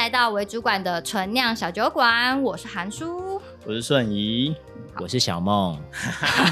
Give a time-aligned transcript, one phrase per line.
[0.00, 4.56] 来到为主管的纯酿小酒馆，我是韩叔，我是顺仪，
[4.98, 5.78] 我是小梦。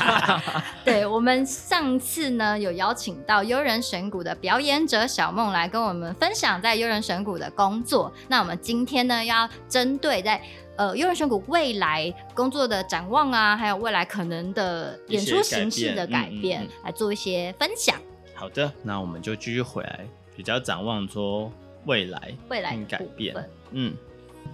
[0.85, 8.13] 对，我们上次呢有邀请到悠人神谷的表演者小梦来跟我们分享在悠人神谷的工作。
[8.29, 10.39] 那我们今天呢要针对在
[10.77, 17.97] 呃优人神谷未来工作的展望啊，还有未来可能的演出形式的改变，嗯嗯嗯、来做一些分享。
[18.35, 20.01] 好的，那我们就继续回来，
[20.37, 21.51] 比较展望说
[21.85, 23.35] 未来未来改变。
[23.71, 23.95] 嗯，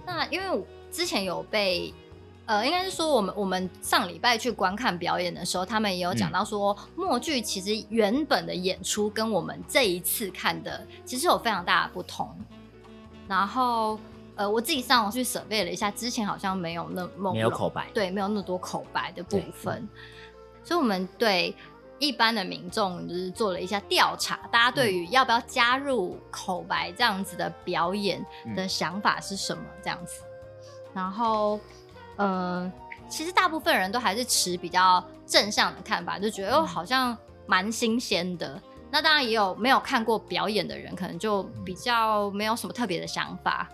[0.05, 1.93] 那因为我之前有被
[2.45, 12.29] 呃，应该是说我们我们上礼拜去观看表演的时候，他们也有讲到说，默剧其实原本的演出跟我们这一次看的其实有非常大的不同。
[13.27, 13.99] 然后
[14.35, 19.87] 呃，我自己上网去 survey 了一下，之前好像没有那么没有口白，对，没有那么多口白的部分，
[20.63, 21.55] 所以我们对。
[21.97, 28.23] 一般的民众就是做了一下调查，大家对于要不要加入口白这样子的表演
[28.55, 29.63] 的想法是什么？
[29.81, 30.21] 这样子，
[30.93, 31.59] 然后，
[32.17, 32.71] 呃，
[33.07, 38.61] 其实大部分人都还是持比较正向的看法，就觉得哦，好像蛮新鲜的。
[38.91, 43.69] 那当然也有没有看过表演的人，可能就比较没有什么特别的想法。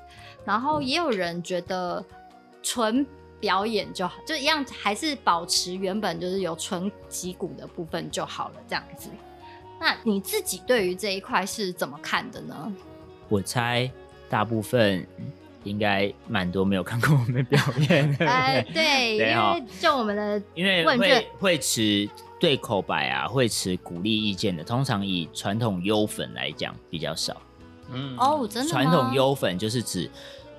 [0.46, 2.04] 然后也有人觉得
[2.62, 3.06] 纯。
[3.42, 9.10] 表演就好，就一样，还是保持原本就是有纯脊骨的部分就好了，这样子。
[9.80, 12.72] 那你自己对于这一块是怎么看的呢？
[13.28, 13.90] 我猜
[14.30, 15.06] 大部分
[15.64, 18.26] 应该蛮多没有看过我们表演的。
[18.30, 22.08] 哎，对，因为就我们的，因为会会持
[22.40, 27.36] 对口白啊，会持鼓励意见的，通常以传统优粉来讲比较少。
[27.92, 28.70] 嗯，哦，真的？
[28.70, 30.10] 传统优粉就是指。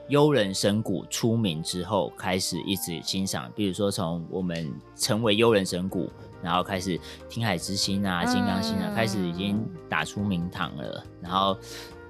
[0.08, 6.11] 优人神谷出名之后，开始一直欣赏，比如说从我们成为幽人神谷，
[6.42, 7.00] 然后开始
[7.31, 11.03] 听海之心啊、金刚心啊，开始已经打出名堂了。
[11.20, 11.56] 然后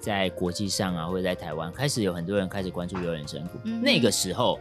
[0.01, 3.59] 在国际上啊，或者在台湾，开始有很多人开始关注幽人神鼓。
[3.65, 4.59] 嗯、那个时候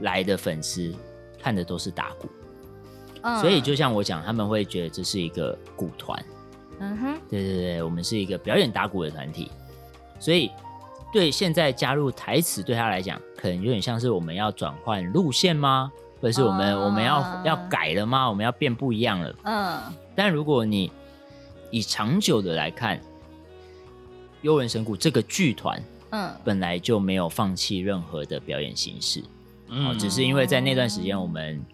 [0.00, 0.94] 来的粉丝
[1.40, 2.28] 看的都是打鼓，
[3.22, 6.24] 嗯、所以就像我讲，他们会觉得这是一个鼓团。
[6.78, 9.50] 嗯哼，对对对，我们是一个表演打鼓的团体，
[10.20, 10.50] 所以。
[11.14, 15.92] 对，现在加入台词对他来讲，可能有点像是我们要转换路线吗？
[16.20, 18.28] 或者是我们、uh, 我们要要改了吗？
[18.28, 19.36] 我们要变不一样了？
[19.44, 19.76] 嗯。
[19.76, 19.80] Uh,
[20.16, 20.90] 但如果你
[21.70, 23.00] 以长久的来看，
[24.42, 25.80] 幽人神谷这个剧团，
[26.10, 29.22] 嗯，本来就没有放弃任何的表演形式，
[29.68, 31.64] 嗯、uh, 只是因为在那段时间我们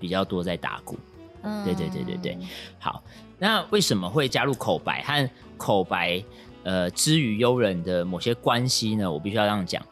[0.00, 0.98] 比较多在打鼓。
[1.42, 2.38] 嗯，uh, 对对对对对。
[2.80, 3.00] 好，
[3.38, 6.20] 那为什么会加入口白和口白？
[6.64, 9.82] 呃，之于优人的某些关系呢，我必须要这样讲。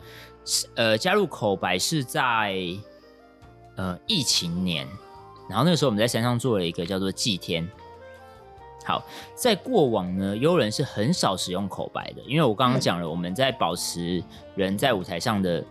[0.74, 2.56] 呃，加入口白是在
[3.76, 4.86] 呃疫情年，
[5.48, 7.68] 然后那个时候我们在山上做了一个叫做祭天。
[8.84, 9.04] 好，
[9.34, 14.22] 在过往呢，优人是很少使用口白的，因为我刚刚讲了，我们在保持
[14.54, 15.64] 人在舞台上的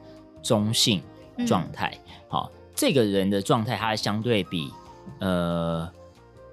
[0.44, 1.02] 中性
[1.48, 1.98] 状态。
[2.08, 4.70] 嗯、好，这个人的状态，他相对比
[5.20, 5.90] 呃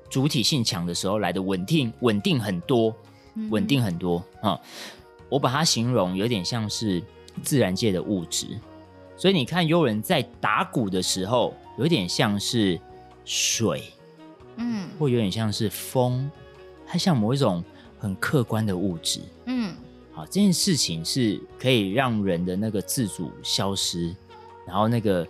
[0.09, 2.95] 主体性强的时候来的稳定，稳定很多。
[3.51, 4.61] 稳定很多啊、嗯！
[5.29, 7.03] 我把它形容有点像是
[7.43, 8.47] 自然界的物质，
[9.17, 12.79] 所以你看悠人在打鼓的时候，有点像是
[13.25, 13.85] 水，
[14.57, 16.31] 嗯，或有点像是风，
[16.87, 17.65] 它像某一种
[17.99, 19.75] 很客观的物质，嗯，
[20.13, 24.15] 好，这件事情是可以让人的那个自主消失，
[24.67, 25.27] 然后那个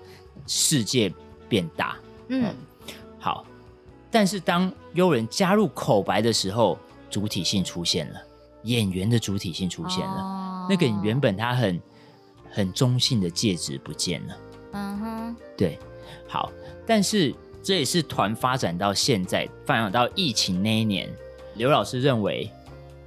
[0.48, 1.12] 世界
[1.48, 1.96] 变大，
[2.26, 2.54] 嗯，嗯，
[3.20, 3.46] 好，
[4.10, 6.76] 但是当悠人加入口白的时候。
[7.12, 8.21] 主体性出现了，
[8.62, 11.81] 演员的主体性出现了，哦、那个原本他很
[12.50, 14.37] 很中性的戒指不见了。
[14.73, 15.78] 嗯哼，对，
[16.27, 16.50] 好，
[16.87, 21.15] 但是这也是团发展到现在，发展到疫情那一年，
[21.56, 22.50] 刘老师认为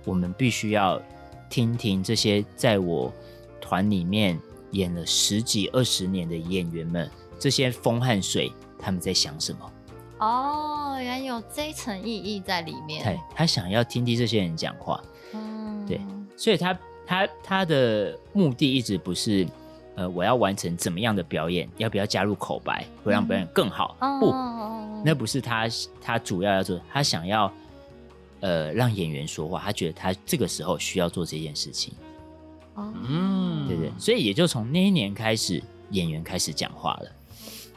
[0.06, 1.02] 我们必须要
[1.50, 3.12] 听听这些在我
[3.60, 4.40] 团里面
[4.72, 9.72] 演了十几二十年的演员们，这些风和水他们在想什么。
[10.20, 13.04] 哦，原来有这一层意义在里面。
[13.04, 15.02] 对，他想要听听这些人讲话，
[15.34, 16.00] 嗯，对，
[16.36, 19.48] 所以他他他的目的一直不是，
[19.96, 23.96] 呃，我要完成怎么样的表演，要不要加入口白，会让表演更好？
[24.00, 25.68] 嗯、不，哦、那不是他
[26.02, 27.52] 他主要要做，他想要
[28.42, 31.94] 呃让演员说话，他觉得他这个时候需要做这件事情。
[32.76, 37.12] 哦，嗯，对对，所以也就从那一年开始，演员开始讲话了。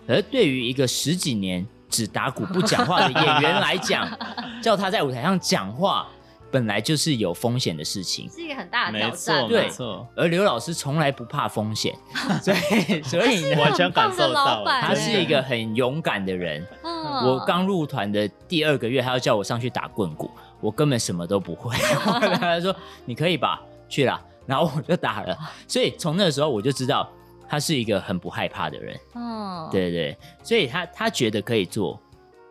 [0.06, 1.66] 而对于一个十几年。
[1.88, 4.08] 只打鼓不讲话的演员来讲，
[4.62, 6.06] 叫他在舞台上讲话，
[6.50, 9.48] 本来就是有风险的事情，是一个很大的挑战。
[9.48, 9.70] 对，
[10.16, 11.94] 而刘老师从来不怕风险，
[12.42, 16.66] 所以所以完全感受到他是一个很勇敢的人。
[16.82, 20.30] 我刚入团的第二个月，他要叫我上去打棍鼓，
[20.60, 21.76] 我根本什么都不会。
[22.38, 22.74] 他说
[23.04, 25.36] ：“你可以吧，去了。”然后我就打了。
[25.66, 27.08] 所以从那个时候我就知道
[27.48, 29.00] 他是一个很不害怕的人。
[29.14, 31.98] 嗯，对对对，所以他他觉得可以做，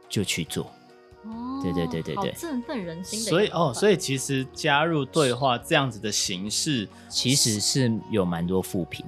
[0.09, 0.63] 就去做。
[1.23, 3.25] 哦，对对对对对振奋人心的。
[3.29, 9.05] 所以哦，所以以其实加入对话这样子的形式，其实是有蛮多负评。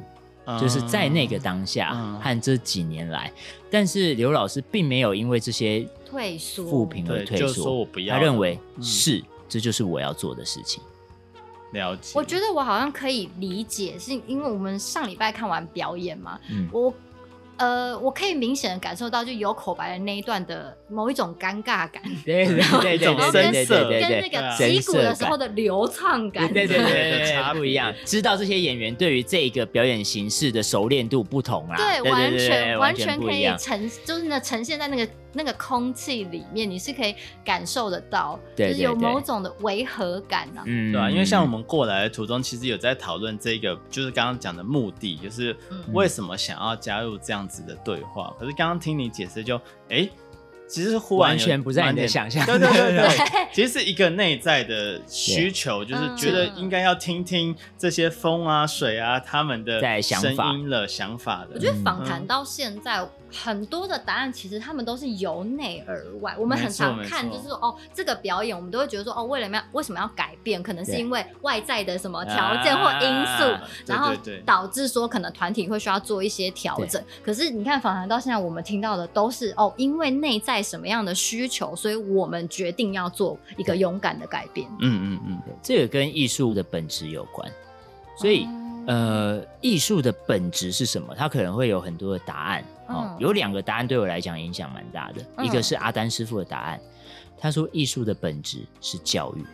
[0.59, 10.81] 就是在那个当下和这几年来，嗯、但是刘老师并没有因为这些退缩负评而退缩，说我不要，他认为、嗯、是，这就是我要做的事情。
[11.74, 16.94] 了解，我觉得我好像可以理解，是因为我们上礼拜看完表演嘛，嗯、我。
[17.62, 27.94] 呃，我可以明显的感受到，就有口白的那一段的某一种尴尬感， 对对对对对，跟对对对跟那个击鼓的时候的流畅感，对对对对，不一样。
[28.06, 45.55] 知道这些演员对于这个表演形式的熟练度不同啦，对，完全完全可以呈，就是呢呈现在那个那个空气里面，你是可以感受得到，对，就是有某种的违和感啊，嗯，对啊，因为像我们过来的途中，其实有在讨论这个，就是刚刚讲的目的，就是
[45.93, 48.33] 为什么想要加入这样子的对话。
[48.39, 49.59] 可是刚刚听你解释，就
[49.89, 50.09] 哎。
[50.71, 61.55] 其实忽然完全不在你的想象，对对对 对，其实是一个内在的需求，就是觉得应该要听听这些风啊、水啊他们的声音了、想法的。
[61.55, 63.03] 我觉得访谈到现在。
[63.31, 66.35] 很多的答案其实他们都是由内而外。
[66.37, 70.61] 我们很常看，就是说哦，这个表演我们都会觉得说哦，为了要为什么要改变？
[70.61, 74.11] 可能是因为外在的什么条件或因素，啊、然后
[74.45, 77.01] 导致说可能团体会需要做一些调整。
[77.23, 84.67] 可是你看访谈到现在，我们听到的都是哦，因为内在什么样的需求，所以我们决定要做一个勇敢的改变。
[84.81, 87.51] 嗯嗯嗯，这个跟艺术的本质有关，
[88.17, 88.45] 所以。
[88.45, 91.13] 嗯呃，艺术的本质是什么？
[91.15, 92.63] 它可能会有很多的答案。
[92.89, 95.25] 哦，嗯、有两个答案对我来讲影响蛮大的。
[95.38, 96.81] 嗯、一个是阿丹师傅的答案，
[97.38, 99.45] 他说艺术的本质是教育。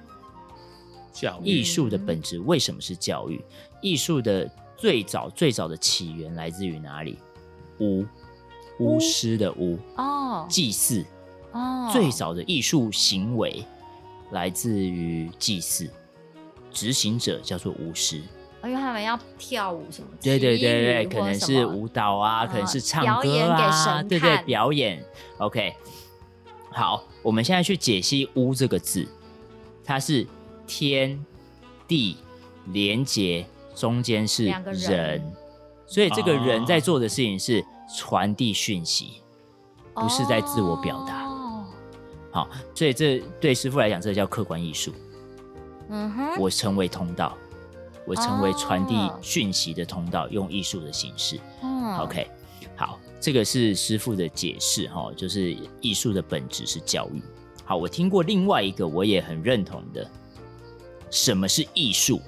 [1.14, 1.46] 教育。
[1.48, 3.44] 艺术的本质为什么是教育？
[3.82, 7.20] 艺术的最早最早的起源来自于哪里？
[7.80, 8.06] 巫，
[8.80, 9.78] 巫师的巫。
[9.96, 10.46] 哦。
[10.50, 11.06] 祭祀。
[11.52, 11.90] 哦。
[11.94, 13.64] 最早的艺术行为
[14.32, 15.90] 来自于祭祀，
[16.72, 18.22] 执行者叫做巫师。
[18.68, 20.08] 因为他们要跳舞什么？
[20.22, 24.10] 对对对对，可能是舞蹈啊，可能是唱歌啊，表演给。
[24.10, 25.06] 对对，表演。
[25.38, 25.76] OK，
[26.72, 29.08] 好，我们现在去解析“巫”这个字，
[29.84, 30.26] 它是
[30.66, 31.24] 天
[31.88, 32.18] 地
[32.68, 33.46] 连结，
[33.76, 35.34] 中间是人，人，
[35.86, 37.64] 所以这个人在做的事情是
[37.96, 39.22] 传递讯息，
[39.94, 41.26] 哦、不是在自我表达。
[41.26, 41.66] 哦、
[42.32, 44.94] 好，所以这对师傅来讲，这叫客观艺术。
[45.90, 47.38] 嗯哼，我成为通道。
[48.06, 51.40] 我成为传递讯息的通道，用艺术的形式。
[51.62, 52.28] 嗯，OK，
[52.76, 57.22] 好，这个是师傅的解释哈，就是艺术的本质是教育。
[57.64, 60.08] 好，我听过另外一个我也很认同的，
[61.10, 62.22] 什么是艺术？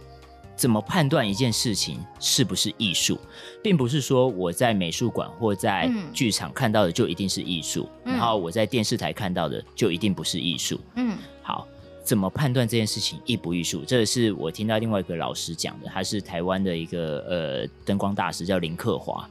[0.55, 3.19] 怎么判断一件事情是不是艺术？
[3.61, 10.79] 并不是说我在美术馆或在剧场看到的就一定是艺术，然后我在电视台看到的就一定不是艺术。
[10.95, 11.36] 嗯，好。
[12.07, 13.83] 怎么判断这件事情艺不艺术？
[13.85, 19.29] 这是我听到另外一个老师讲的，他是台湾的一个呃灯光大师，叫林克华。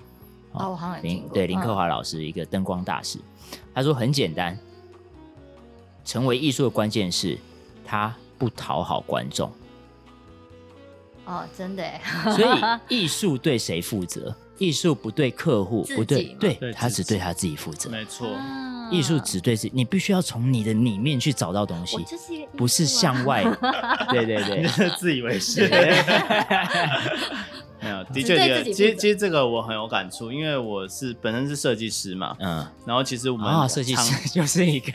[0.52, 1.32] 哦，我好像听过。
[1.32, 4.58] 对，林克华老师一个灯光大师，嗯、他说很简单，
[6.05, 7.38] 成为艺术的关键是
[7.83, 9.50] 他不讨好观众。
[11.25, 11.83] 哦，真的。
[12.37, 12.61] 所以
[12.95, 14.37] 艺术对谁负责？
[14.59, 17.88] 艺术不对客户， 不，对，对他只对他自己负责。
[17.88, 18.28] 没错。
[18.87, 22.16] 啊艺术只对自己，你必须要从你的里面去找到东西，是
[22.57, 23.43] 不是向外。
[24.11, 25.69] 对对对，自以为是。
[27.78, 34.93] 没有，的确，的确，其实其实这个我很有感触，因为我是本身是设计师嘛，嗯，然后其实我们设计师 就是一个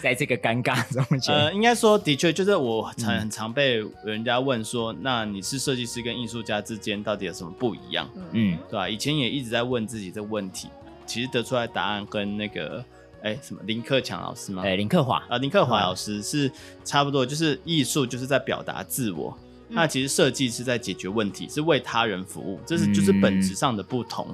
[0.00, 8.08] 在这个尴尬中间，呃，应该说的确就是我常很常被人家问说，那你是设计师跟艺术家之间到底有什么不一样？
[8.30, 8.88] 嗯，对吧？
[8.88, 10.68] 以前也一直在问自己这个问题，
[11.06, 12.82] 其实得出来答案跟那个。
[13.26, 14.62] 哎、欸，什么林克强老师吗？
[14.64, 16.48] 哎、欸，林克华啊，林克华老师是
[16.84, 19.36] 差不多，就是艺术就是在表达自我，
[19.68, 24.28] 嗯、那其实设计是在解决问题，是为他人服务，这是就是本质上的不同。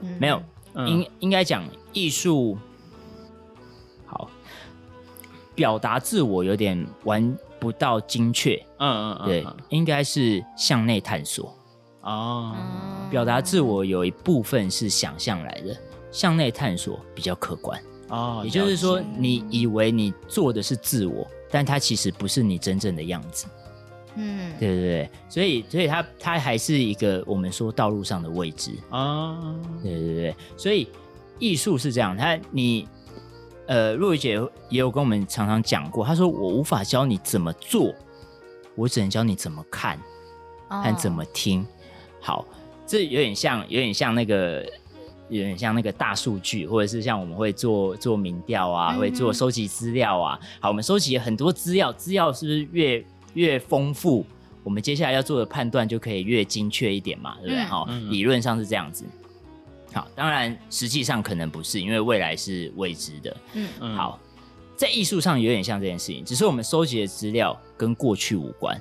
[0.00, 1.62] 嗯、没有，嗯、应应该讲
[1.92, 2.56] 艺术
[4.06, 4.30] 好
[5.54, 8.54] 表达自我有点玩不到精确。
[8.78, 11.54] 嗯嗯嗯，对，应该是向内探索
[12.00, 12.56] 哦。
[13.10, 15.76] 表达自我有一部分是想象来的，
[16.10, 17.78] 向内探索比较客观。
[18.08, 23.46] 哦，也就是说，你以为你做的是自我，但它其实不是你真正的样子。
[24.16, 28.98] 嗯，对对对，所以，所以它它还是一个我们说道路上的位置啊。
[29.00, 30.88] 哦、对对对，所以
[31.38, 32.88] 艺术是这样，他你
[33.66, 37.94] 呃，若雨姐也有跟我们常常讲过，她说我无法教你怎么做，
[38.74, 39.98] 我只能教你怎么看。
[40.70, 41.66] 和怎么听。
[42.20, 42.44] 好，
[42.86, 44.62] 这有点像，有点像那个，
[45.28, 50.38] 有点像那个大数据，或者是像我们会做做民调啊，会做收集资料啊。
[50.60, 53.04] 好，我们收集很多资料，资料是不是越
[53.34, 54.24] 越丰富，
[54.64, 57.36] 我们接下来要做的判断就可以越精确一点嘛？
[57.42, 57.64] 对不对？
[57.64, 59.04] 好，理论上是这样子。
[59.92, 63.36] 好，当然实际上可能不是，因为未来是未知的。
[63.54, 64.20] 嗯嗯，好，
[64.76, 68.80] 在艺术上有点像这件事情，只是我们收集的资料跟过去无关。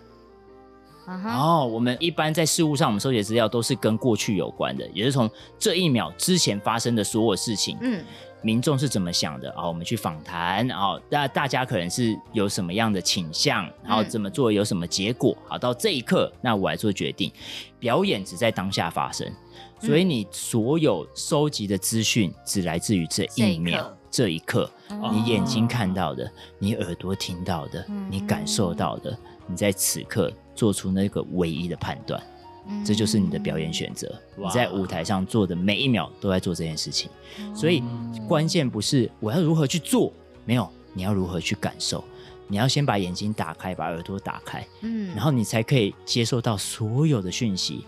[1.08, 1.66] 然后、uh huh.
[1.68, 8.04] 我们一般在事物上，我们收集的资料都是跟过去有关的，也是从这一秒之前发生的所有事情，嗯，
[8.42, 17.32] 民众是怎么想的，然后我们去访谈，啊，那大大家可能是有什么样的倾向，然后怎么做有什么结果，好，到这一刻，那我来做决定。
[17.80, 19.32] 表演只在当下发生，
[19.80, 24.70] 所以你所有收集的资讯只来自于这一秒、这一刻
[25.14, 29.18] 你眼睛看到的，你耳朵听到的，你感受到的。
[29.50, 32.22] 你在此刻做出那个唯一的判断，
[32.68, 34.14] 嗯、这就是你的表演选择。
[34.36, 37.10] 你在舞台上做的每一秒都在做这件事情，
[37.40, 37.84] 嗯、所以
[38.28, 40.12] 关键不是我要如何去做，
[40.44, 42.04] 没有，你要如何去感受。
[42.50, 47.86] 你要先把眼睛打开，把耳朵打开，嗯，然后你才可以接受到所有的讯息。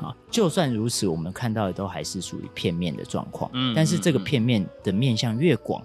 [0.00, 3.50] 啊，就算如此，我们看到的都还是属于片面的状况。
[3.54, 5.82] 嗯，但是这个片面的面向越广，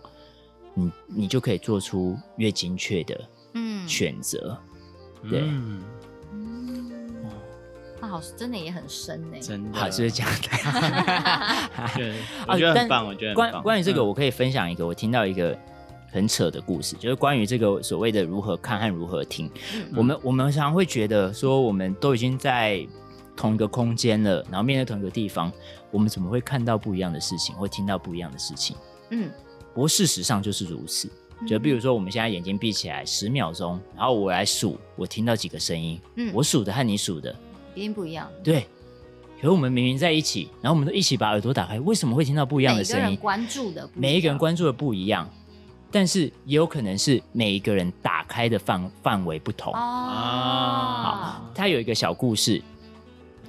[0.74, 3.22] 你你就可以做出越精确的
[3.54, 4.58] 嗯选择。
[5.30, 5.44] 对，
[8.12, 9.38] 好，真的也很深呢。
[9.40, 11.96] 真的，好，就是这样的。
[11.96, 12.16] 对，
[12.46, 13.08] 我觉得很棒。
[13.08, 15.58] 我觉得关关于这个，我可以分享一个我听到一个
[16.12, 19.50] 很扯的故事，就是关于这个所谓的如何看和如何听。
[19.96, 22.86] 我们我们常常会觉得说，我们都已经在
[23.38, 25.50] 同一个空间了，然后面对同一个地方，
[25.90, 28.76] 我们怎么会看到不一样的事情，会听到不一样的事情？
[29.12, 29.32] 嗯，
[29.74, 31.10] 不过事实上就是如此。
[31.48, 36.00] 就比如说，我们现在眼睛闭起来十秒钟，然后我来数，我听到几个声音。
[36.18, 37.36] 嗯，我数的和你数的
[37.76, 38.30] 一定不一样。
[38.44, 38.62] 对，
[39.38, 43.04] 可是我们明明在一起，然后我们都一起把耳朵打开，为什么会听到不一样的声音？
[43.04, 45.30] 每个人关注的，每一个人关注的不一样，
[45.92, 49.74] 但是也有可能是每一个人打开的范范围不同。
[49.74, 49.82] 啊，
[51.42, 52.62] 好，他有一个小故事。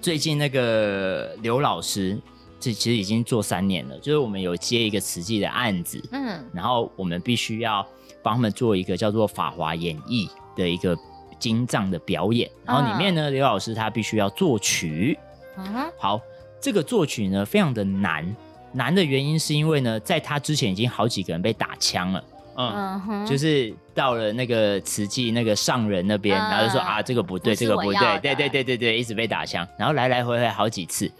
[0.01, 2.21] 最近那个刘老师。
[2.65, 7.85] 这其实已经做三年了，就是我们有接一个慈济的案子，嗯，然后我们必须要
[8.23, 10.97] 帮他们做一个叫做《法华演绎》的一个
[11.43, 15.19] 经藏的表演，然后里面呢，刘老师他必须要作曲，
[15.59, 16.21] 嗯，好，
[16.61, 18.37] 这个作曲呢非常的难，
[18.71, 22.25] 难的原因是因为呢，在他之前已经好几个人被打枪了，
[22.57, 31.11] 嗯，就是到了那个慈济那个上人那边，然后就说啊，这个不对，这个不对，对对对对对，一直被打枪，然后来来回回好几次。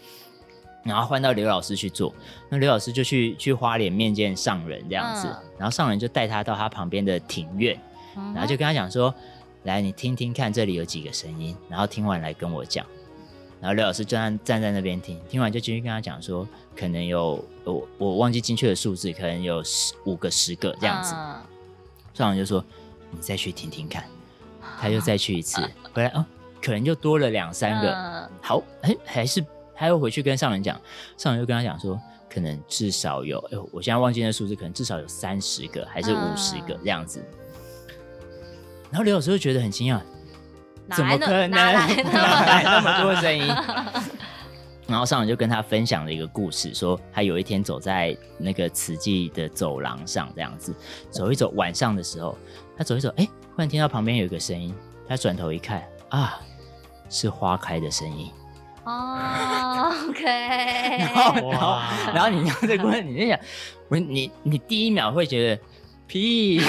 [0.85, 2.13] 然后换到刘老师去做，
[2.49, 7.79] 那刘老师就去去花莲面见上人这样子，嗯、然后上人就带他到他旁边的庭院，
[8.17, 9.07] 嗯、然后就跟他讲说
[9.63, 12.85] ：“来，你听听看，这里有几个声音，然后听完来跟我讲。”
[13.61, 21.13] 然后刘老师就站站在那边听，听完就继续跟他讲说：“可能有我我忘记精确的数字，可能有十五个、十个这样子。
[21.15, 21.41] 嗯”
[22.13, 22.63] 上人就说
[23.09, 24.03] ：“你再去听听看。”
[24.79, 25.61] 他就再去一次，
[25.93, 26.25] 回来哦，
[26.61, 27.93] 可能就多了两三个。
[27.93, 29.43] 嗯、好，哎，还是。
[29.75, 30.79] 他又回去跟上人讲，
[31.17, 37.25] 上人就跟他讲说，可能至少有，哎，我现在忘记那数字，可能至少有三十个还是五十个这样子。
[38.93, 39.99] 然后刘老师就觉得很惊讶，
[40.95, 41.49] 怎么可能？
[41.49, 43.47] 哪来那么多声音？
[44.85, 50.75] 然后上人就跟他分享了一个故事，说他有一天走在那个慈济的走廊上，这样子
[51.09, 52.37] 走一走，晚上的时候，
[52.77, 54.71] 他走一走，哎，忽然听到旁边有一个声音，
[55.07, 56.39] 他转头一看，啊，
[57.09, 58.29] 是花开的声音。
[58.83, 60.23] 哦、oh，OK，
[60.99, 61.79] 然后然后
[62.13, 63.39] 然后你这个过程，你就想，
[63.89, 65.61] 不是你你第一秒会觉得
[66.13, 66.61] 屁，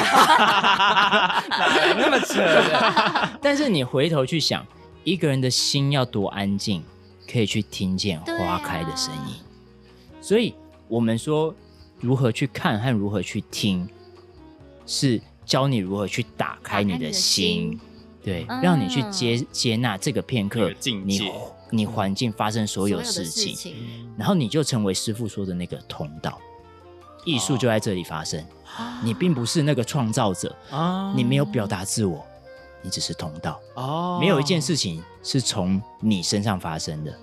[1.99, 3.39] 那么扯的？
[3.43, 4.67] 但是你回头去想，
[5.05, 6.83] 一个人的心要多安静，
[7.31, 9.35] 可以去听见花开的声音。
[9.35, 9.45] 啊、
[10.23, 10.55] 所以
[10.89, 11.55] 我们说，
[12.01, 13.87] 如何去看和如何去听，
[14.87, 17.79] 是教你如何去打开你的心，
[18.23, 20.73] 对，嗯、让你去接接纳这个片刻，
[21.05, 21.31] 你。
[21.71, 23.75] 你环境发生所有事情，事情
[24.17, 26.39] 然后你就成为师傅说的那个通道，
[27.25, 28.41] 艺术就在这里发生。
[28.77, 32.25] 哦、你并不是那个创造者，哦、你没有表达自我，
[32.83, 33.61] 你只是通道。
[33.75, 37.17] 哦，没有一件事情是从你身上发生的，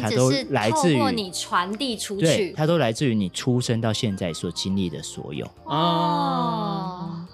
[0.00, 5.48] 它都来自于你传递出去，它都来自于你出生到现在所经历的所有。
[5.64, 7.24] 哦，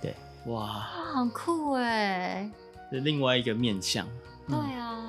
[0.00, 0.14] 对，
[0.46, 2.48] 哇，很酷哎，
[2.92, 4.06] 是另外一个面向。
[4.46, 5.00] 对啊。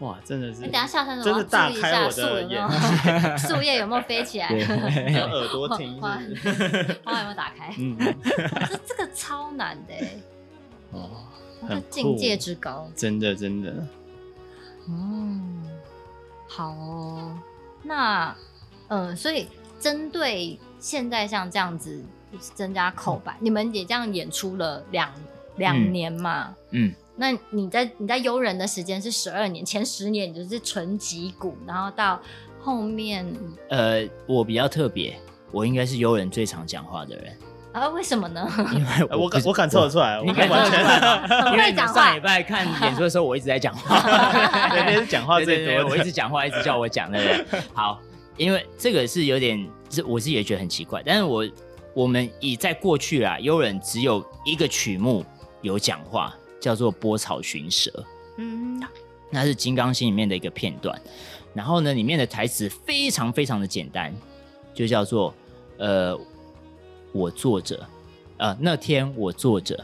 [0.00, 0.60] 哇，真的是！
[0.60, 2.68] 你等下下山的时候，真的大开我的眼，
[3.38, 4.48] 树叶有没有飞起来？
[5.10, 7.74] 有耳朵听，花有没有打开？
[7.78, 9.94] 嗯，这这个超难的
[10.92, 11.10] 哦，
[11.66, 13.74] 很境界之高，真的真的。
[14.88, 15.64] 嗯，
[16.46, 17.36] 好哦。
[17.82, 18.34] 那，
[18.86, 19.48] 嗯，所以
[19.80, 22.04] 针对现在像这样子
[22.54, 25.12] 增加口白，嗯、你们也这样演出了两
[25.56, 26.54] 两年嘛？
[26.70, 26.94] 嗯。
[27.18, 32.20] 那你在你在悠人的时间是十二年，前十年你就是纯脊骨，然后到
[32.60, 33.26] 后面，
[33.70, 35.18] 呃，我比较特别，
[35.50, 37.36] 我应该是悠人最常讲话的人。
[37.72, 37.88] 啊？
[37.90, 38.48] 为什么呢？
[38.72, 44.00] 因为我我我感受得出来，我感受得出来，因为上礼拜看演出的时候，我一直在讲话，
[44.70, 47.44] 对，是讲话最多，我一直讲话，一直叫我讲的人。
[47.74, 48.00] 好，
[48.36, 51.46] 因为这个是有点，是我自己也觉得很奇怪，但是我
[51.94, 55.24] 我们以在过去啊，悠人只有一个曲目
[55.60, 57.90] 有讲话，叫做《波草寻蛇》，
[58.36, 58.82] 嗯，
[59.30, 61.00] 那是《金刚心》里面的一个片段，
[61.54, 64.14] 然后呢，里面的台词非常非常的简单，
[64.74, 65.34] 就叫做
[65.78, 66.18] 呃。
[67.10, 67.88] 我坐着，
[68.36, 69.82] 呃，那天我坐着，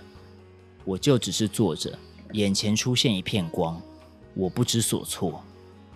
[0.84, 1.90] 我就只是坐着，
[2.32, 3.80] 眼前出现一片光，
[4.34, 5.42] 我不知所措，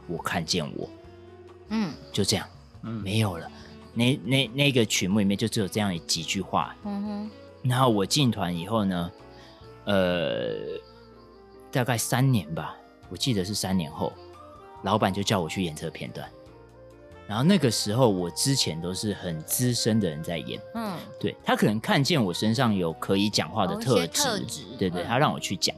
[0.06, 0.88] 我看见我，
[1.68, 2.46] 嗯，就这样，
[2.82, 3.48] 嗯，没有了。
[3.92, 7.30] 那那那个曲目里面就只有这样几句话，嗯哼。
[7.62, 9.12] 然后我进团以后呢，
[9.88, 10.78] 呃，
[11.72, 12.76] 大概三年吧，
[13.08, 14.12] 我记得是三年后，
[14.84, 16.28] 老板就叫我去演这个片段。
[17.26, 25.74] 然后那个时候，我之前都是很资深的人在演，嗯，对，他可能看见我身上有可以讲话的特质，特质对对，他让我去讲，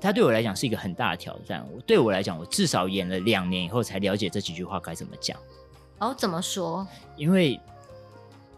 [0.00, 1.64] 他对我来讲是一个很大的挑战。
[1.86, 5.38] 对我来讲，我至少演了两年以后才了解这几句话该怎么讲。
[5.98, 6.86] 哦，怎么说？
[7.16, 7.60] 因为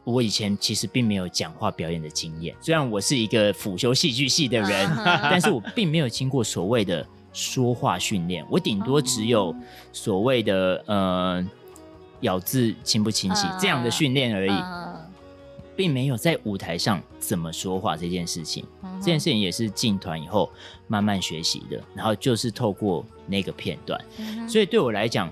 [0.05, 4.91] 我以前其实并没有讲话表演的经验，虽然我是一个辅修戏剧系的人，
[5.23, 9.55] 但是我并没有经过所谓的说话训练，我顶多只有
[9.93, 11.47] 所谓的呃。
[12.23, 14.95] 咬字清不清晰，uh, 这样的训练而已，uh,
[15.75, 18.65] 并没有在舞台上怎么说话这件事情。
[18.81, 18.97] Uh.
[19.01, 20.49] 这件事情也是进团以后
[20.87, 24.49] 慢慢学习的，然后就是透过那个片段，uh.
[24.49, 25.29] 所以对我来讲，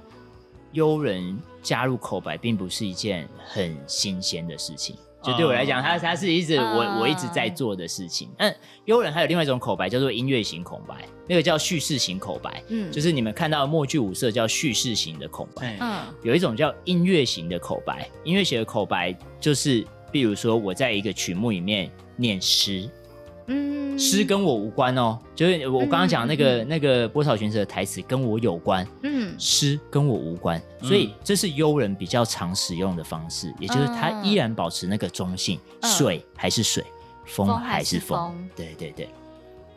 [0.72, 4.96] 优人加入口白并不是一件很新鲜的事情。
[5.22, 7.00] 就对我来讲，它它是一直我、uh...
[7.00, 8.30] 我一直在做的事情。
[8.38, 8.54] 嗯，
[8.86, 10.94] 优人还有另外一种口白叫做音乐型口白，
[11.28, 12.62] 那个叫叙事型口白。
[12.68, 15.76] 嗯，就是你们看到的默剧五色叫叙事型的口白。
[15.78, 22.88] 嗯，有一种叫音乐型的口白，音乐型的口白就是，比如说我在一个曲目里面念诗。
[23.52, 36.84] 嗯，诗跟我无关哦，就是我刚刚讲那个、嗯、那个波草寻蛇的台词跟我有关，嗯，诗跟我无关，所以这是幽人比较常使用的方式，也就是他依然保持那个中性，嗯、水还是水，
[37.24, 39.08] 风还是风，对对对。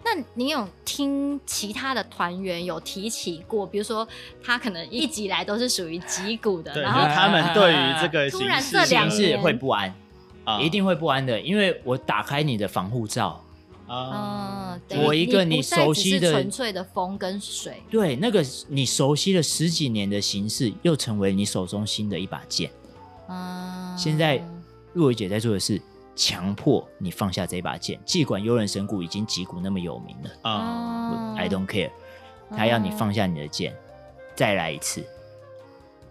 [0.06, 4.08] 那你有听其他的团员有提起过，比如说
[4.44, 9.92] 他可能一直以来都是属于击鼓的，然后他们对于这个突然这两年会不安，
[10.62, 13.44] 一定会不安的，因为我打开你的防护罩。
[13.86, 22.72] 啊、uh, 我一个你熟悉的纯粹的风跟水，对，那个你熟悉了十几年的形式，又成为你手中新的一把剑。
[23.28, 24.42] 啊、uh,，现在
[24.94, 25.82] 若薇姐在做的是
[26.16, 31.92] 强迫你放下这把剑，尽管幽人神谷已经击鼓那么有名了啊、uh,，I don't care，
[32.50, 33.76] 他要你放下你的剑，uh,
[34.36, 35.04] 再来一次。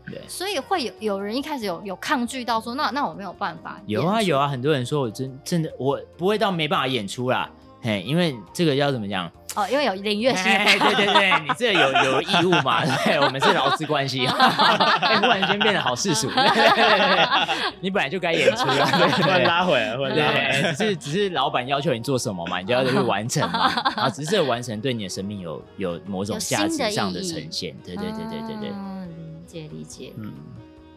[0.05, 3.81] 对，所以会有有人一开始有有抗拒到说，那那我没有办法。
[3.87, 7.51] 有啊有啊，很多人说我真真的我不会到没办法演出啦。
[7.83, 9.31] 嘿，因为这个要怎么讲？
[9.55, 10.45] 哦，因为有领月薪。
[10.45, 12.83] 对对对，你这有有义务嘛？
[13.05, 14.25] 对，我们是劳资关系。
[14.25, 16.27] 哎，突然间变得好世俗。
[16.33, 18.87] 对对对，你本来就该演出了，
[19.21, 23.67] 突然拉回来，对，对，只是只是老板要求你做什么嘛，你就要去完成嘛。
[23.95, 27.77] 啊，只是这个完成对你的生命有有某种价值上的呈现。
[27.85, 28.71] 对对对对对对。
[28.71, 30.13] 嗯，理解理解。
[30.17, 30.33] 嗯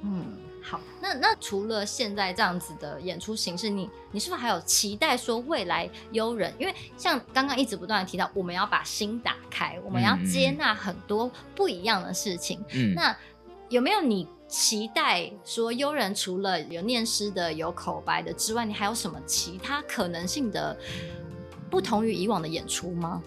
[0.04, 0.35] 嗯。
[0.68, 6.52] 好，那那除了现在这样子的演出形式，你你是不是还有期待说未来优人？
[6.58, 12.60] 因为像刚刚一直不断的提到，我们要把心打开，我们要接纳很多不一样的事情。
[12.74, 13.16] 嗯，那
[13.70, 20.76] 有没有你期待说优人除了有念诗的、有口白的之外，你还有什么其他可能性的
[21.70, 23.22] 不同于以往的演出吗？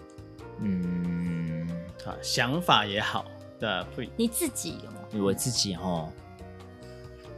[0.59, 1.65] 嗯，
[2.03, 3.25] 好，想法也好，
[3.57, 4.97] 对，会你自己有吗？
[5.25, 6.11] 我自己哦。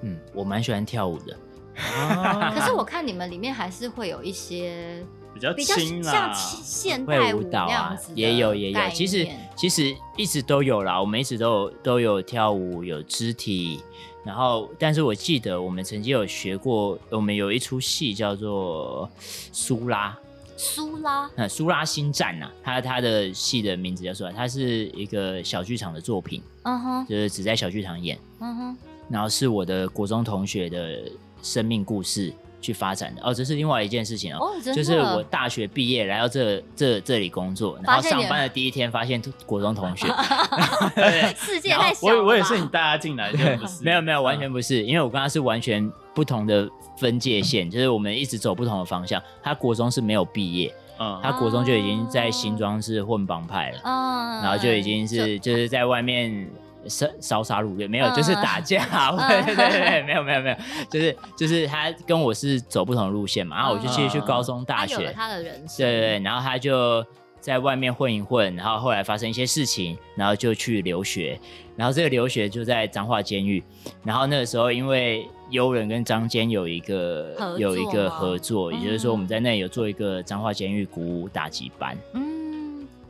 [0.02, 1.38] 嗯，我蛮喜欢跳舞的，
[2.56, 13.82] 可是我看你们里面还是会有一些比较比较像现代舞蹈啊，也有也有，其实其实一直都有啦，我们一直都有都有跳舞，有肢体，
[14.26, 19.10] 然后但是我记得我们曾经有学过，我们有一出戏叫做
[19.54, 20.18] 苏拉，
[20.58, 28.78] 苏拉，那苏拉新战呐，他他的戏的名字叫苏拉，它是一个小剧场的作品，嗯哼，就是只在小剧场演，嗯哼。
[29.12, 31.02] 然后是我的国中同学的
[31.42, 33.22] 生命故事去发展的。
[33.24, 40.08] 哦，这是另外一件事情哦，哦就是我大学毕业来到这这这里工作，然后上班的第一天发现国中同学，
[41.36, 42.16] 世界太小了。
[42.22, 49.22] 我 我也是你带他进来的， 没有没有，完全不是，因为我跟他是完全不同的分界线，就是我们一直走不同的方向。
[49.42, 50.74] 他国中是没有毕业。
[51.04, 56.48] 嗯，他国中就已经在新庄是混帮派了，嗯，然后就已经是就，就是在外面
[56.88, 58.84] 烧烧杀掳掠，没有，嗯、就是打架，
[59.18, 60.56] 嗯、 对对对，没有没有没有，
[60.90, 67.06] 就是就是他跟我是走不同的路线嘛，然后我就继续去高中大学，他，他的人生，对对对，然后他就
[67.40, 71.40] 在外面混一混，然后后来发生一些事情，然后就去留学，
[71.76, 73.64] 然后这个留学就在彰化监狱，
[74.04, 75.28] 然后那个时候因为。
[75.52, 82.41] 悠人跟张坚有一个有一个合作，也就是说我们在那里有做一个彰化监狱鼓舞打击班，嗯，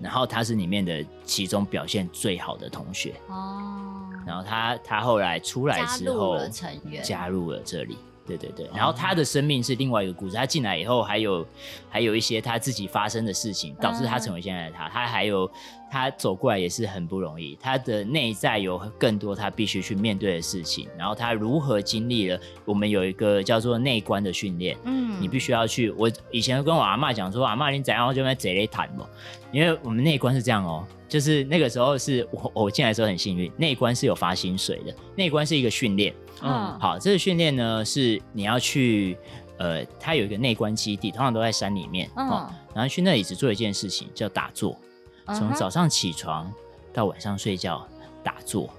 [0.01, 3.13] 然后他是里面的其中表现最好的同学。
[3.27, 7.97] 哦，然后他他后来出来之后加入了成员，加入了这里。
[8.25, 10.35] 对对对，然后他的生命是另外一个故事。
[10.35, 11.45] 他进来以后，还有
[11.89, 14.87] 还有一些他自己发生的事情，导致他成为现在的他。
[14.89, 15.49] 他还有
[15.89, 20.87] 他走过来也是很不容易，他的内在有更多他必须去面对的事情。
[20.97, 22.39] 然后他如何经历了？
[22.63, 25.89] 我们有一个叫做内观的训练，嗯，你必须要去。
[25.91, 29.05] 我以前跟我阿嬷讲说，阿嬷你怎样就在这里谈嘛，
[29.51, 36.15] 因为我们内观是这样哦，就是那个时候是我我进来的时候很幸运，内观是有发薪水的，内观是一个训练。
[36.41, 39.17] 嗯，好，这个训练呢是你要去，
[39.57, 42.29] 呃，它有一个内观基地，通常都在山里面，嗯，
[42.73, 44.79] 然后去那里只做一件事情，叫打坐，
[45.35, 46.49] 从早上起床
[46.93, 47.85] 到晚上睡觉
[48.23, 48.69] 打坐，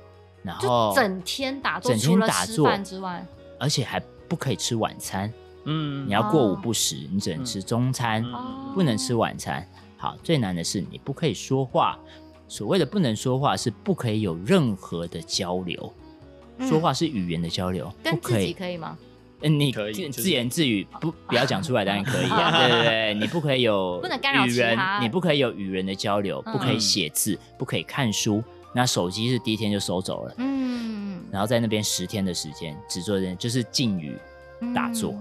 [0.43, 3.27] 然后整天打坐，整天打坐之外，
[3.61, 5.31] 而且还不可以吃晚餐，
[5.67, 8.25] 嗯，你要过午不食，你只能吃中餐，
[8.75, 9.69] 不能吃晚餐。
[9.99, 11.97] 好，最难的是你不可以说话，
[12.53, 15.91] 所谓的不能说话是不可以有任何的交流。
[16.69, 18.99] 说话是语言的交流，不可以可以吗？
[19.41, 22.51] 嗯，你可以自言自语，不不要讲出来当然可以啊。
[22.69, 28.45] 对对对，你不可以有不能干扰人，你不可以有与人的交流，不可以写字，不可以看书。
[28.75, 34.15] 那手机是第一天就收走了，嗯，然后在那边十天的时间，只做人就是禁语
[34.75, 35.15] 打坐。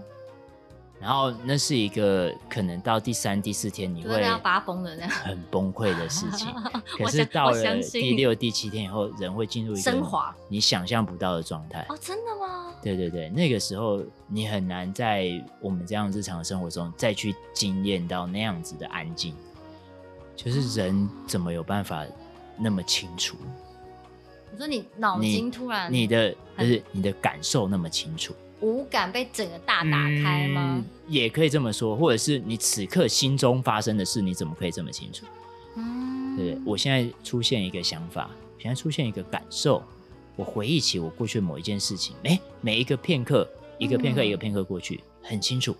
[1.02, 6.48] 然后那是一个可能到第三、第四天你会要发疯的那样很崩溃的事情。
[6.96, 10.04] 可是到了第六、第七天以后，人会进入一个
[10.48, 11.84] 你想象不到的状态。
[11.90, 12.72] 哦，真的吗？
[12.84, 19.34] 对对对，那个时候你很难在我们这样日常生活中再去经验到那样子的安静。
[20.36, 22.06] 就是人怎么有办法
[22.58, 23.36] 那么清楚？
[24.52, 28.36] 你说你脑筋突然，你的就是你的感受那么清楚。
[28.62, 30.76] 五感被整个大打开吗？
[30.78, 35.26] 嗯，也可以这么说，或者是你此刻心中发生的事，你怎么可以这么清楚？
[35.76, 39.84] 嗯，对，我现在出现一个想法，现在出现一个感受，
[40.36, 43.48] 我回忆起我过去某一件事情，哎，每一个片刻，
[43.78, 45.76] 一个片刻，一个片刻过去，很清楚。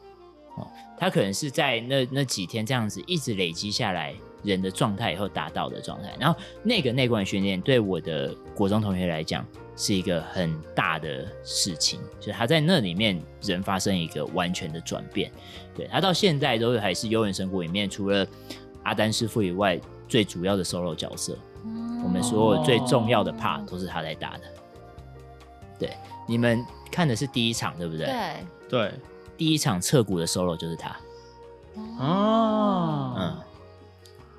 [0.56, 0.68] 哦，
[0.98, 9.46] 他可能是在那那几天这样子一直累积下来人的状态以后达到的状态，然后那个内观训练对我的国中同学来讲。
[9.78, 15.32] 是一个很大的事情，就是他在那里面人发生一个完全的转变。
[15.74, 18.28] 对，他到现在都还是幽人神谷里面除了
[18.84, 21.36] 阿丹师傅以外最主要的 solo 角色。
[21.64, 24.44] 嗯、我们所有最重要的 part 都是他在打的。
[25.80, 28.06] 对，你们看的是第一场对不对？
[28.06, 28.36] 对
[28.70, 28.92] 对，
[29.36, 30.96] 第一场侧骨的 solo 就是他。
[31.98, 33.38] 哦，嗯，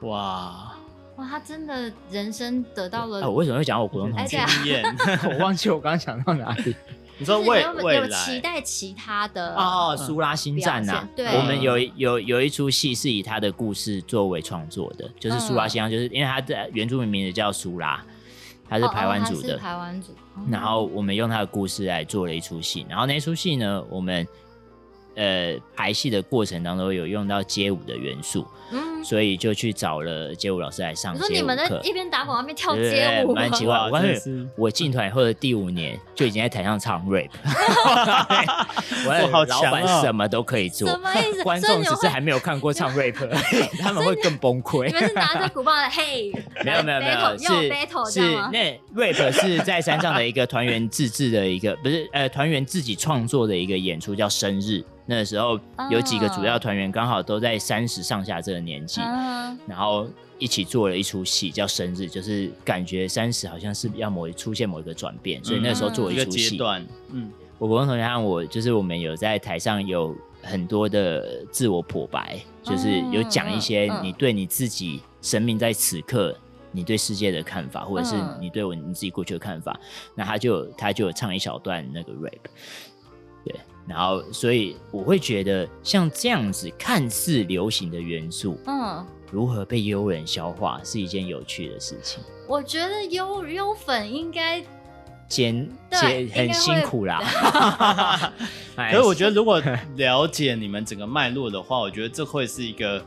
[0.02, 0.74] 哇。
[1.16, 3.28] 哇，他真的人生得到了。
[3.28, 4.38] 我为什么会讲我国中同学？
[5.30, 6.74] 我忘记我刚刚讲到哪里。
[7.18, 11.06] 你说未未来有期待其他的哦，苏拉星战呐。
[11.14, 18.02] 对，我们有有有一出戏是以他的故事作为创作的，就是苏拉星战，就是因为他的原住民名字叫苏拉，
[18.68, 20.12] 他是台湾族的台湾族。
[20.50, 24.26] 然后我们用他的故事来做了一出戏，然后那出戏呢，我们。
[25.14, 31.28] 呃，排戏的过程当中有用到街舞的元素，嗯，所以就去找了街舞老师来上街舞课。
[31.28, 33.76] 你说你们在一边打鼓一边跳街舞，蛮奇怪。
[33.76, 37.28] 我发现我进团以后的第五年就已经在台上唱 rap，
[39.06, 41.42] 我好老板什么都可以做，什么意思？
[41.42, 43.14] 观众只是还没有看过唱 rap，
[43.80, 44.86] 他们会更崩溃。
[44.86, 46.32] 你们是拿着鼓棒的 嘿？
[46.64, 47.44] 没有没有没有，是
[48.12, 54.84] 是那 rap 是在山上的一个团员自制的一个，不是呃团员自己创作的一个演出，叫生日。
[55.04, 55.58] 那时候
[55.90, 60.07] 有几个主要团员刚好都在三十上下这个年纪，嗯、然后
[60.38, 66.59] 一起做了一出戏叫《生日》，就是感觉三十好像是要某出现某一个转变，所以那时候做了一出戏。
[67.11, 76.37] 嗯，我国中同学和我就是我们有在台上有很多的自我剖白，就是有讲一些你对你自己生命在此刻
[76.72, 79.78] 你对世界的看法，或者是你对我你自己过去的看法。
[80.14, 82.40] 那他就他就唱一小段那个 rap。
[83.44, 83.55] 对，
[83.87, 92.22] 然后所以我会觉得像这样子看似流行的元素，嗯，如何被优人消化是一件有趣的事情。
[92.48, 94.62] 我觉得优优粉应该
[95.28, 97.20] 剪剪很辛苦啦，
[98.76, 99.62] 可是我觉得如果
[99.96, 103.02] 了解你们整个脉络的话，我觉得这会是一个。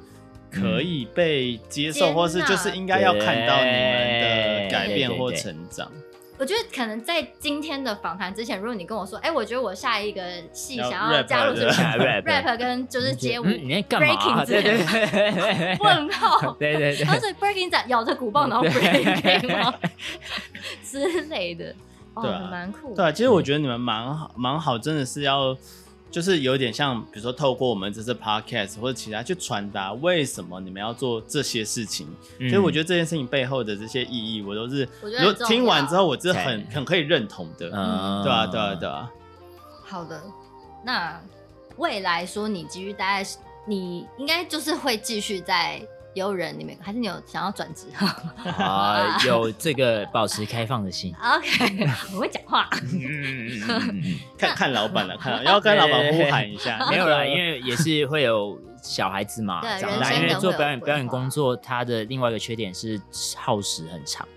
[0.51, 5.91] 可以被接受，或是就是应该要看到你们的改变或成长。
[6.37, 10.21] 我觉得可能在今天的访谈之前，如果你跟我说，哎，我觉得我下一个
[10.51, 14.43] 戏想要加入就是 rap 跟就是街舞，你在干嘛？
[14.45, 19.73] 对对对，问号，对对对，然后是 breaking 在咬着鼓棒，然后 breaking 吗？
[20.83, 21.73] 之类的，
[22.13, 22.93] 哦，蛮酷。
[22.95, 25.55] 对，啊其实我觉得你们蛮好，蛮好，真的是要。
[26.15, 32.07] 就是有点像，比如说透过我们这次 podcast 或者其他去传达为什么你们要做这些事情。
[32.37, 37.69] 所以我觉得这件事情背后的这些意义，我都是如果听完之后，我是很很可以认同的。
[37.73, 39.11] 嗯，对啊，对啊，对啊。
[39.83, 40.23] 好的，
[40.85, 41.21] 那
[41.75, 43.29] 未来说你继续待在，
[43.67, 45.85] 你应该就是会继续在。
[46.15, 47.87] 优人你们，还是你有想要转职？
[48.57, 51.13] 啊，有这个保持开放的心。
[51.21, 52.67] OK，我会讲话。
[54.37, 56.87] 看看老板了，看 要跟老板呼喊一下。
[56.89, 60.13] 没有啦，因为也是会有小孩子嘛，长大。
[60.13, 62.99] 因为做表演表演工作，它的另外一个缺点是
[63.35, 64.27] 耗时很长。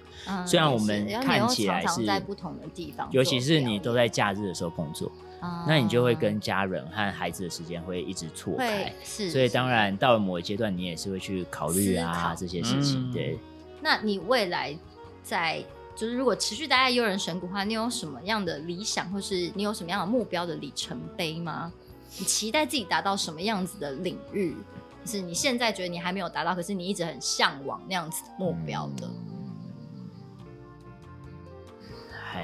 [0.44, 5.10] 虽然我们看起来是在不同的地方，尤其是你都在假日的时候工作。
[5.40, 13.12] 那你就会跟家人和孩子的时间会一直错开，是，所以当然到了某一阶段，你也是会去考虑啊这些事情。
[13.12, 13.38] 对，
[13.80, 14.76] 那你未来
[15.22, 21.72] 在就是如果持续待在优人神谷的话，你有什么样的理想，或是你有什么样的目标的里程碑吗？
[22.18, 24.56] 你期待自己达到什么样子的领域？
[25.04, 29.08] 就是你现在觉得你还没有达到，可是你一直很向往那样子的目标的？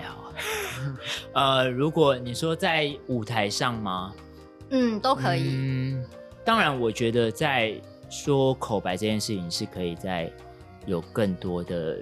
[0.00, 0.32] 还好。
[1.32, 4.12] 呃，如果你说在舞台上吗？
[4.70, 5.50] 嗯，都可以。
[5.52, 6.04] 嗯，
[6.44, 7.80] 当然，我觉得在
[8.10, 10.30] 说口白这件事情是可以再
[10.86, 11.98] 有更多的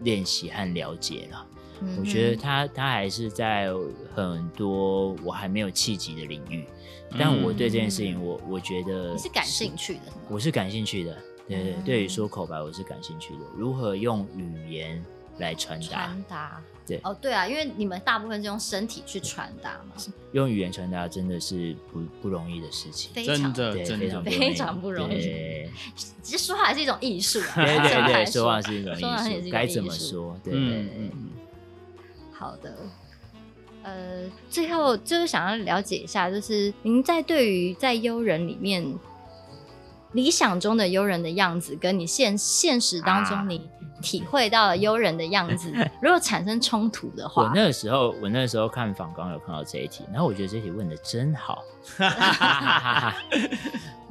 [0.00, 1.46] 练习和了解了。
[1.80, 3.68] 嗯、我觉得他他还是在
[4.14, 6.64] 很多我还没有契机的领域，
[7.18, 11.16] 但我对这件事情我，我我觉得你是感兴趣的，我是感兴趣的。
[11.48, 15.04] 对对，对于说口白我是感兴趣的，如何用语言
[15.38, 15.86] 来传达？
[15.86, 16.62] 传达。
[16.84, 25.70] 对哦，对啊，因为你们大部分是用身体去传达嘛，用语言传达真的是不不容易的事情，非常的对非常非常不容易。
[26.22, 29.00] 其实说话还是一种艺术啊，对对对， 说话是一种艺
[29.44, 30.36] 术，该怎么说？
[30.42, 31.10] 对对对。
[32.32, 32.76] 好的，
[33.84, 38.84] 呃，最后就是想要了解一下，就是您在对于在优人里面
[40.10, 43.70] 理想中的优人的样子，跟你现现实当中你。
[44.02, 51.62] 体会到了优人的样子， 如果产生冲突的话，我那个时候，我那个时候看访刚有看到这一题，然后我觉得这一题问的真好。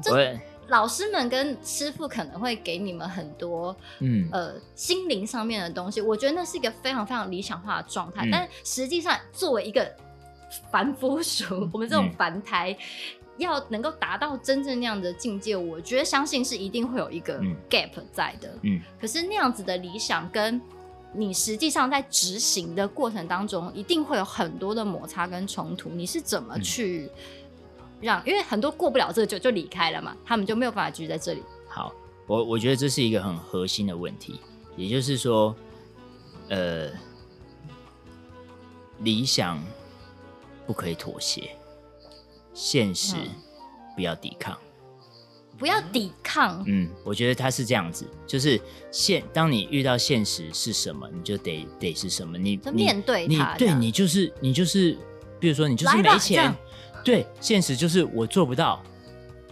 [0.09, 4.27] 我老师们跟师傅可能会给你们很多，嗯。
[4.31, 9.85] 呃，心灵上面的东西，我觉得那是一个非常非常理想化的状态，嗯、但实际上作为一个
[10.71, 12.71] 凡夫俗，我们这种凡胎。
[12.71, 12.77] 嗯
[13.37, 18.53] 要能够达到真正那样的境界，我觉得相信是一定会有一个 gap 在的。
[18.63, 20.61] 嗯，可是那样子的理想跟
[21.13, 25.89] 你实际上在执行的过程当中，一定会有很多的摩擦跟冲突。
[25.89, 27.09] 你是怎么去
[27.99, 28.25] 让？
[28.25, 31.43] 因为很多过不了这个就就离开了嘛，他们就没有办法继续在这里。
[31.67, 31.93] 好，
[32.27, 34.39] 我我觉得这是一个很核心的问题，
[34.77, 35.55] 也就是说，
[36.49, 36.89] 呃，
[38.99, 39.61] 理想
[40.67, 41.55] 不可以妥协。
[42.53, 43.15] 现实，
[43.95, 44.57] 不要抵抗，
[45.57, 46.63] 不要抵抗。
[46.67, 48.59] 嗯，我觉得他是这样子，就是
[48.91, 54.97] 现当你遇到现实是什么，你就得得是什么，你面对他，对你就是你就是，
[55.39, 56.53] 比如说你就是没钱，
[57.03, 58.81] 对，现实就是我做不到，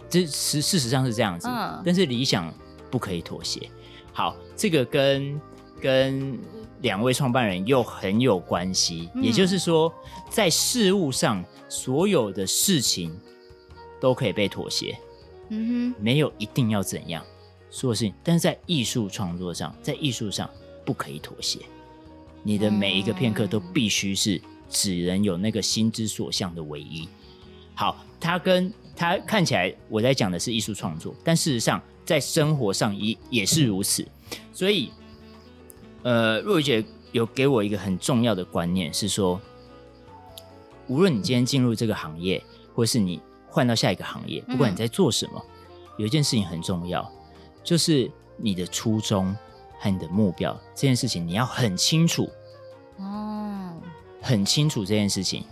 [0.08, 2.52] 这事事实上是这样子，嗯，但是理想
[2.90, 3.70] 不可以妥协。
[4.12, 5.40] 好，这个跟
[5.80, 6.38] 跟
[6.82, 9.92] 两位创办人又很有关系，嗯，也就是说，
[10.28, 11.42] 在事物上。
[11.70, 13.16] 所有的事情
[14.00, 14.98] 都可以被妥协，
[15.50, 17.24] 嗯哼，没有一定要怎样，
[17.70, 20.50] 所有事情，但是在艺术创作上，在艺术上
[20.84, 21.60] 不可以妥协，
[22.42, 27.08] 你的每一个片刻都必须是只能有那个心之所向的唯一。
[27.76, 34.04] 好，他跟他看起来我在讲的是艺术创作，但事实上在生活上也也是如此。
[34.52, 34.90] 所以，
[36.02, 39.40] 呃，若雨姐有给我一个很重要的观念是说。
[40.90, 42.42] 无论你今天进入这个行业，
[42.74, 47.08] 或是你换到下一个行业，不管你在做什么，嗯、有一件事情很重要，
[47.62, 49.34] 就是你的初衷
[49.78, 50.52] 和你的目标。
[50.74, 52.28] 这件事情你要很清楚，
[52.98, 53.72] 哦，
[54.20, 55.44] 很清楚这件事情。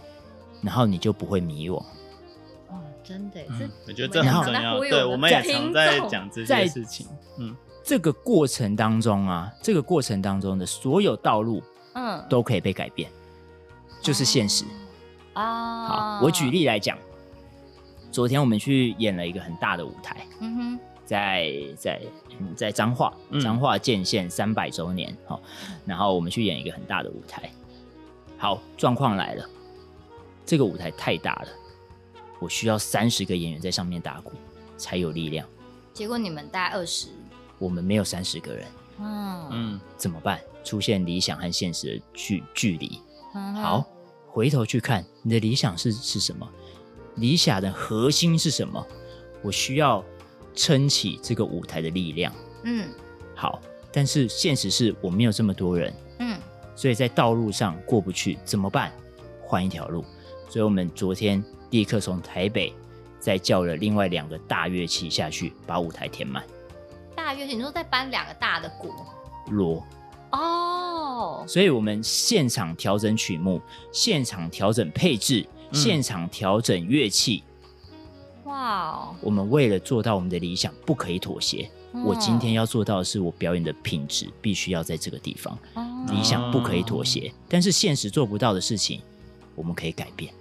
[0.61, 1.77] 然后你就不会迷惘。
[2.67, 4.81] 哦，真的，嗯、我觉得这很重要。
[4.81, 7.07] 对，我们也常在讲这件事情。
[7.39, 11.63] 嗯，这个过程当中啊，这个过程当中的所有道路，
[11.95, 14.65] 嗯，都可以被改变，嗯、就是现实
[15.43, 15.87] 啊。
[15.87, 16.97] 好，我举例来讲，
[18.11, 22.01] 昨天我们去演了一个很大的舞台，嗯哼，在在
[22.57, 25.41] 在彰化，彰化建县三百周年，好，
[25.85, 27.51] 然后我们去演一个很大的舞台。
[28.37, 29.45] 好，状况来了，
[30.47, 31.49] 这个舞台太大了，
[32.39, 34.33] 我需要三十个演员在上面打鼓
[34.77, 35.47] 才有力量。
[35.93, 37.09] 结果你们大概二十，
[37.59, 38.67] 我们没有三十个人。
[39.01, 40.41] 嗯嗯，怎么办？
[40.65, 43.01] 出现理想和现实的距距离。
[43.35, 43.85] 嗯、好，
[44.39, 46.49] 回头去看你的理想是是什么？
[47.17, 48.87] 理想的核心是什么？
[49.43, 50.05] 我需要
[50.55, 52.33] 撑起这个舞台的力量。
[52.63, 52.89] 嗯，
[53.35, 53.61] 好，
[53.93, 55.93] 但是现实是我没有这么多人。
[56.21, 56.39] 嗯。
[56.77, 58.93] 所以在道路上过不去怎么办？
[59.43, 60.05] 换一条路。
[60.49, 62.73] 所以我们昨天立刻从台北
[63.19, 66.45] 再叫了另外两个大乐器下去，把舞台填满。
[67.17, 68.95] 大乐器，你说再搬两个大的鼓？
[69.51, 69.85] 锣。
[70.31, 70.88] 哦。
[71.47, 73.61] 所以我们现场调整曲目，
[73.93, 77.43] 现场调整配置，嗯、现场调整乐器。
[78.45, 79.09] 哇。
[79.21, 81.71] 我们为了做到我们的理想，不可以妥协。
[82.05, 85.59] 我今天要做到的是，我表演的品质必须要在这个地方。
[86.09, 89.01] 理想不可以妥协，但是现实做不到的事情，
[89.55, 90.33] 我们可以改变。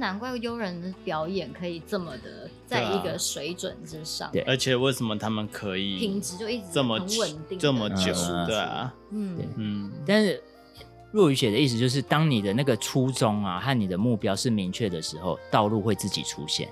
[0.00, 4.28] 难怪悠人的表演可以这么的在一个水准之上。
[4.32, 8.12] 对，而且为什么他们可以品质就一直这么稳定这么久？
[8.46, 9.92] 对啊，嗯嗯。
[10.04, 10.42] 但是
[11.12, 16.68] 若雨雪的意思就是，当你的那个初衷啊和你的目标是明确的时候，道路会自己出现。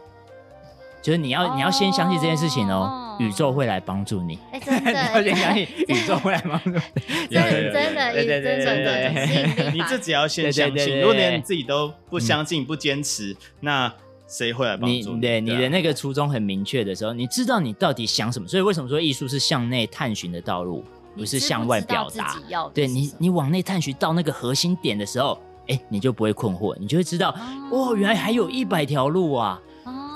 [1.08, 4.38] 就是你要，你要先相信这件事情哦，宇宙会来帮助你。
[4.52, 6.78] 哎，真的， 要先相信 宇宙会来帮助你。
[7.32, 8.14] 真的，真的，
[8.62, 11.00] 真的，你自己要先相信。
[11.00, 13.90] 如果连你自己都不相信、不坚持，那
[14.26, 15.20] 谁会来帮助你？
[15.22, 18.46] 对，你的那个初衷很明确的时候，你知道你到底想什么。
[18.46, 20.84] 所以为什么说艺术是向内探寻的道路，
[21.16, 22.36] 不是向外表达？
[22.74, 27.34] 对你，你往内探寻到那个核心点的时候，哎，你就不会困惑，你就会知道，
[27.72, 29.58] 哦，原来还有一百条路啊。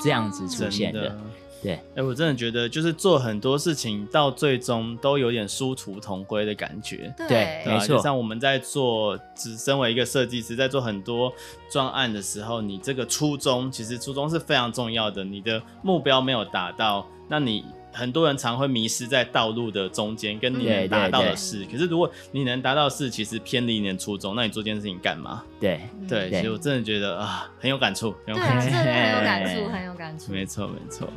[0.03, 1.17] 这样子出现的，的
[1.63, 7.97] 对，哎、欸，我真的觉得就是做很多事情到最终都有点殊途同归的感觉，对，对没错。
[7.97, 11.33] 就像我们在做，只身为一个设计师，在做很多
[11.71, 17.65] 专案的时候，你这个初衷其实初衷是非常重要的，你的目标没有达到，那你。
[17.93, 21.59] 很多人常会迷失在道路的中间，跟你能达到的事。
[21.59, 25.45] 对对对，可是如果你能达到的事，其实偏离你的初衷，那你做这件事情干嘛？
[25.61, 30.33] 对对，所以我真的觉得啊，很有感触，很有感触，对，很有感触， 很有感触。
[30.33, 31.09] 没错，没错，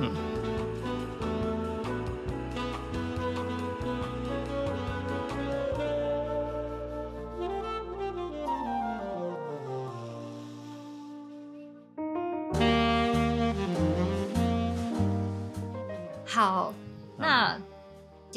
[0.00, 0.10] 嗯。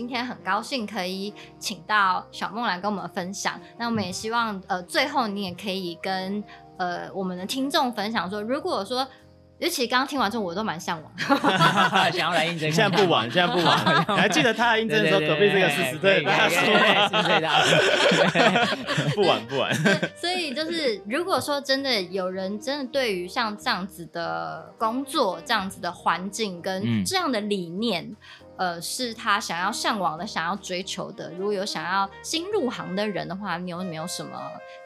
[0.04, 3.58] 今天很高兴可以请到小梦来跟我们分享。
[3.78, 6.44] 那我们也希望，呃，最后你也可以跟
[6.78, 9.08] 呃我们的听众分享说，如果说。
[9.60, 11.12] 尤其刚刚听完之后，我都蛮向往，
[12.12, 12.70] 想要来应征。
[12.70, 14.06] 现在不晚，现在不晚。
[14.10, 17.08] 你还记得他来应征的时候，隔壁这个四十岁大叔吗？
[19.16, 19.74] 不晚不晚。
[20.18, 28.16] 所以就是，如果说真的有人真的对于像这样子的工作、这样子的环境跟这样的理念，嗯、
[28.58, 34.40] 呃，是他想要向往的、想要追求的，如果有想要新入行的人的话，你有没有什么？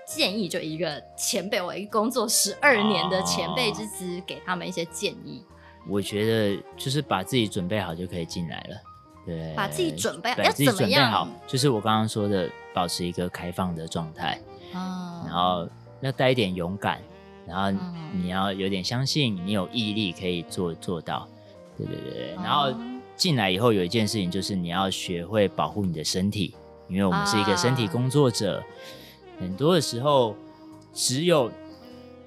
[0.07, 5.43] 建议就一个前辈，我一个工作十二年的前辈之资，给他们一些建议。
[5.85, 8.77] 我觉得就是把自己准备好就可以进来了，
[9.25, 11.11] 对，把自己准备好，要怎么样？
[11.11, 14.39] 好，就是我刚刚说的，保持一个开放的状态，
[14.73, 15.67] 嗯，然后
[15.99, 17.01] 要带一点勇敢，
[17.45, 17.69] 然后
[18.13, 21.27] 你要有点相信，你有毅力可以做做到，
[21.77, 22.33] 对对对。
[22.35, 22.73] 然后
[23.17, 26.53] 进来以后有一件事情就是你要学会保护你的身体，
[26.87, 28.63] 因为我们是一个身体工作者。
[29.39, 30.35] 很多的时候，
[30.93, 31.51] 只有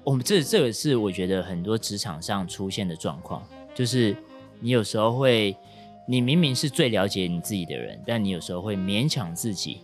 [0.03, 3.43] 我们这这个是我觉得很多职场上出现的状况，
[3.73, 4.15] 就是
[4.59, 5.55] 你有时候会，
[6.07, 9.81] 你明明是最了解你自己的人，但你有时候会勉强自己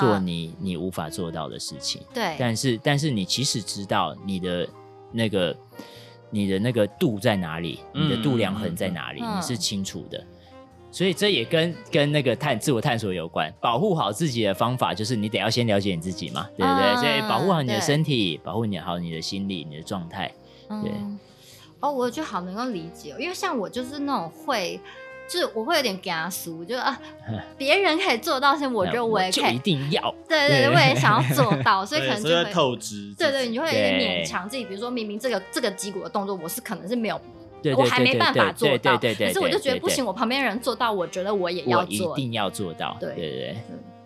[0.00, 2.00] 做你你无法做到的事情。
[2.14, 4.66] 对，但是但是你其实知道你的
[5.12, 5.54] 那个
[6.30, 10.22] 你的那个度在哪里，你的度量衡在哪里，你是清楚的。
[10.90, 13.52] 所以这也跟跟那个探自我探索有关。
[13.60, 16.84] 保护好自己的方法就是你得要先了解你自己嘛，对不对？
[16.84, 20.32] 嗯、所以保护好你的身体，保护你好你的心理、你的状态。
[20.68, 21.18] 对、嗯。
[21.80, 24.80] 哦，我觉得好能够理解，因为像我就是那种会
[25.28, 26.98] 就是我会有点加速，就啊，
[27.58, 37.20] 别人可以做到，先我觉得我也可以，一定要，对对对，我也想要做到，所以可能就会透支，对对，你就会有点勉强自己，比如说明明这个这个击鼓的动作，我是可能是没有，
[37.76, 43.56] 我还没办法做到，可是我就觉得不行，我旁边人做到，我觉得我也要做，一定要做到，对对对。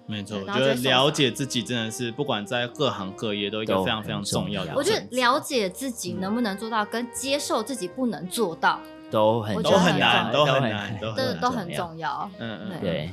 [0.06, 4.72] 没错，我觉得了解自己真的是不管在各行各业都一个非常非常重要的。
[4.74, 8.80] 我觉得了解自己能不能做到，跟接受自己不能做到
[9.10, 12.30] 都很都很难，都很难，都都很重要。
[12.38, 13.12] 嗯嗯，对。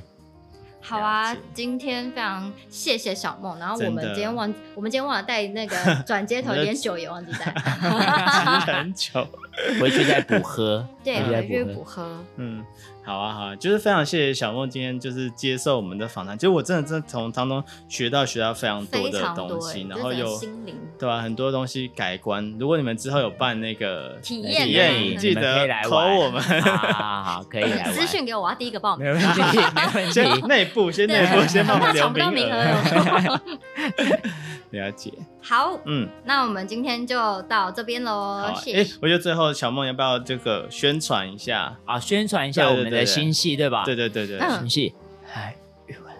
[0.79, 3.59] 好啊，今天非常谢谢小梦。
[3.59, 5.75] 然后我们今天忘，我们今天忘了带那个
[6.07, 7.51] 转接头，连酒也忘记带。
[8.61, 9.27] 很久，
[9.81, 10.87] 回去再补喝。
[11.03, 12.23] 对，回去补喝。
[12.37, 12.63] 嗯。
[13.07, 20.37] 好啊，好啊，就是非常谢谢小梦今天就是接受我们的访谈，其实我真的真的从当中学到学到非常多的东西，然后有
[20.99, 21.21] 对吧？
[21.21, 22.53] 很多东西改观。
[22.59, 29.05] 如果你们之后有办那个体验体验营，记得投我们，好好可以来私讯给我，我要第一个报名。
[29.05, 29.41] 没问题，
[29.73, 30.11] 没问题。
[30.11, 33.39] 先内部，先内部，先帮我们留名额。
[34.71, 35.13] 了解。
[35.41, 38.51] 好，嗯，那我们今天就到这边喽。
[38.55, 38.97] 谢谢。
[39.01, 41.99] 我觉得最后小梦要不要这个宣传一下啊？
[41.99, 43.83] 宣传一下我们的新戏，对吧？
[43.85, 44.93] 对对对对，新戏。
[45.33, 45.55] 哎，
[45.85, 46.13] 玉文，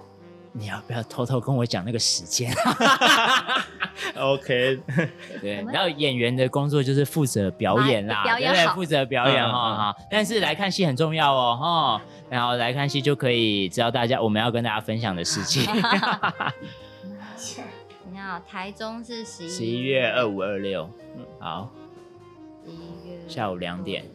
[0.54, 2.54] 你要不要偷偷跟我讲那个时间？
[4.16, 4.80] OK。
[5.42, 9.96] 对，然后演员的工作就是负责表演啦，表演对，负责表演哈哈。
[10.10, 12.02] 但是来看戏很重要哦，哈。
[12.30, 15.66] 然后来看戏就可以知道大家我们要跟大家分享的事情。
[18.48, 21.72] 台中是十十一月二五二六，嗯，好，
[22.66, 23.18] 十一月。
[23.28, 24.06] 下午两点，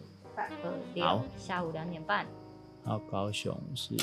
[1.00, 2.26] 好，下午两点半，
[2.84, 3.94] 好，高雄是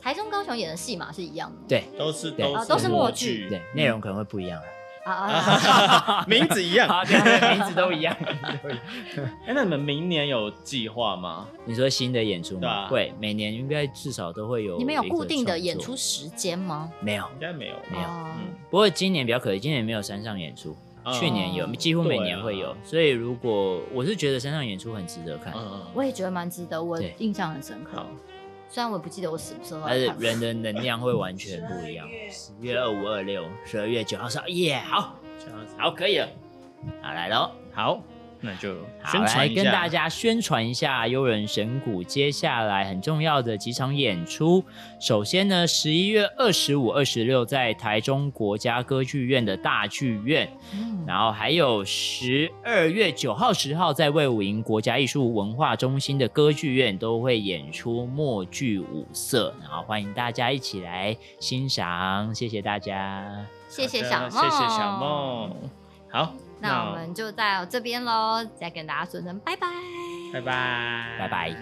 [0.00, 4.60] 台中高雄演的戏码是一样的，对，都是对，都是默剧，对，内容可能会不一样
[6.26, 8.16] 名字一样，名字都一样。
[9.46, 11.46] 哎，那你们明年有计划吗？
[11.64, 12.88] 你说新的演出吗？
[12.88, 14.78] 会，每年应该至少都会有。
[14.78, 16.90] 你们有固定的演出时间吗？
[17.00, 18.04] 没有，应该没有，没有。
[18.08, 20.76] 嗯，不过今年比较可惜，今年没有山上演出，
[21.12, 22.76] 去年有，几乎每年会有。
[22.84, 25.52] 所以如果我是觉得山上演出很值得看，
[25.94, 28.04] 我也觉得蛮值得，我印象很深刻。
[28.68, 32.06] 虽然我不记得我什么时候，但是人的能量会完全不一样。
[32.30, 35.14] 十月二五二六，十二月九号说，耶，好，
[35.78, 36.28] 好，可以了，
[37.02, 38.02] 好来喽，好。
[38.40, 44.64] 那就好来跟大家宣传一下悠人神谷接下来很重要的几场演出。
[45.00, 62.34] 首先呢，十一月二十五、二十六在台中国家歌剧院的大剧院，嗯、然后还有十二月九号、十号在魏武营国家艺术文化中心的歌剧院都会演出默剧五色，然后欢迎大家一起来欣赏。
[62.34, 65.56] 谢谢大家，谢谢小梦，谢谢小梦，
[66.10, 66.47] 好。
[66.60, 69.66] 那我们就到这边喽，再跟大家说声拜拜，
[70.32, 71.56] 拜拜，拜拜。